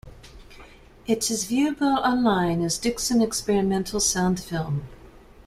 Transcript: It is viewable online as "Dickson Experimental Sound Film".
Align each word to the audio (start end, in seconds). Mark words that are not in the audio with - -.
It 1.05 1.29
is 1.29 1.45
viewable 1.45 1.99
online 2.03 2.63
as 2.63 2.79
"Dickson 2.79 3.21
Experimental 3.21 3.99
Sound 3.99 4.39
Film". 4.39 4.87